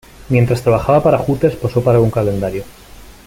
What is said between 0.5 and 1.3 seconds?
trabajaba para